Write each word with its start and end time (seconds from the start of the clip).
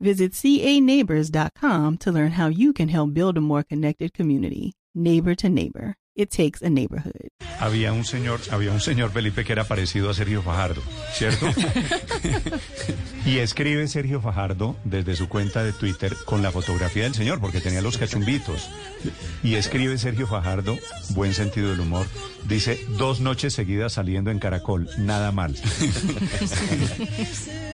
Visit 0.00 0.32
caneighbors.com 0.32 1.98
to 1.98 2.10
learn 2.10 2.32
how 2.32 2.48
you 2.48 2.72
can 2.72 2.88
help 2.88 3.12
build 3.12 3.36
a 3.36 3.40
more 3.42 3.62
connected 3.62 4.14
community. 4.14 4.72
Neighbor 4.94 5.34
to 5.34 5.50
Neighbor. 5.50 5.94
It 6.16 6.30
takes 6.30 6.62
a 6.62 6.70
neighborhood. 6.70 7.28
Había 7.60 7.92
un 7.92 8.04
señor, 8.04 8.40
había 8.50 8.72
un 8.72 8.80
señor 8.80 9.10
Felipe 9.10 9.44
que 9.44 9.52
era 9.52 9.64
parecido 9.64 10.08
a 10.10 10.14
Sergio 10.14 10.42
Fajardo, 10.42 10.82
¿cierto? 11.12 11.46
y 13.26 13.38
escribe 13.38 13.86
Sergio 13.88 14.20
Fajardo 14.20 14.76
desde 14.84 15.14
su 15.16 15.28
cuenta 15.28 15.62
de 15.62 15.72
Twitter 15.72 16.16
con 16.24 16.42
la 16.42 16.50
fotografía 16.50 17.04
del 17.04 17.14
señor, 17.14 17.38
porque 17.38 17.60
tenía 17.60 17.82
los 17.82 17.96
cachumbitos. 17.96 18.70
Y 19.42 19.54
escribe 19.54 19.98
Sergio 19.98 20.26
Fajardo, 20.26 20.78
buen 21.10 21.34
sentido 21.34 21.70
del 21.70 21.80
humor, 21.80 22.06
dice, 22.48 22.80
dos 22.96 23.20
noches 23.20 23.52
seguidas 23.52 23.92
saliendo 23.92 24.30
en 24.30 24.38
Caracol, 24.40 24.88
nada 24.98 25.30
mal. 25.30 25.54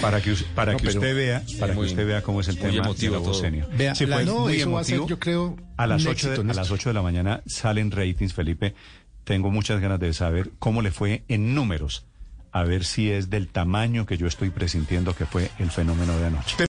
Para 0.00 0.20
que, 0.20 0.34
para 0.54 0.72
No, 0.72 0.78
que 0.78 0.88
usted 0.88 1.14
vea, 1.16 1.42
para 1.58 1.72
que 1.72 1.78
usted 1.80 2.06
vea 2.06 2.22
cómo 2.22 2.40
es 2.40 2.48
el 2.48 2.56
muy 2.56 2.70
tema 2.70 2.84
emotivo 2.84 3.18
de 3.18 3.50
la. 3.60 3.66
Vea, 3.76 3.94
Sí, 3.94 4.06
la- 4.06 4.16
fue 4.16 4.24
no, 4.26 4.40
muy 4.40 4.56
eso 4.60 4.70
va 4.70 4.80
a 4.80 4.84
ser, 4.84 5.00
yo 5.06 5.18
creo, 5.18 5.56
a 5.76 5.86
las 5.86 6.02
un 6.04 6.08
8 6.10 6.30
de, 6.30 6.34
a 6.34 6.38
las 6.44 6.56
Néstor. 6.56 6.74
8 6.78 6.88
de 6.90 6.94
la 6.94 7.02
mañana 7.02 7.42
salen 7.46 7.90
ratings, 7.90 8.34
Felipe. 8.34 8.74
Tengo 9.24 9.50
muchas 9.50 9.80
ganas 9.80 9.98
de 9.98 10.12
saber 10.12 10.50
cómo 10.58 10.82
le 10.82 10.90
fue 10.92 11.24
en 11.28 11.54
números. 11.54 12.04
A 12.52 12.62
ver 12.62 12.84
si 12.84 13.10
es 13.10 13.28
del 13.28 13.48
tamaño 13.48 14.06
que 14.06 14.16
yo 14.16 14.26
estoy 14.26 14.50
presintiendo 14.50 15.14
que 15.14 15.26
fue 15.26 15.50
el 15.58 15.70
fenómeno 15.70 16.16
de 16.18 16.26
anoche. 16.26 16.56